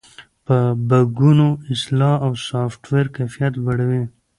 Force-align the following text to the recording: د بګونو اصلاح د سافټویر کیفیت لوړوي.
د 0.47 0.51
بګونو 0.89 1.47
اصلاح 1.73 2.17
د 2.33 2.41
سافټویر 2.49 3.05
کیفیت 3.17 3.53
لوړوي. 3.63 4.03